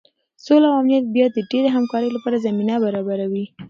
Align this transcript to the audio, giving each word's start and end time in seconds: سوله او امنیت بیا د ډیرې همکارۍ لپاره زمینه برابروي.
سوله 0.43 0.67
او 0.69 0.75
امنیت 0.81 1.05
بیا 1.15 1.25
د 1.31 1.37
ډیرې 1.51 1.69
همکارۍ 1.77 2.09
لپاره 2.13 2.43
زمینه 2.45 2.75
برابروي. 2.85 3.45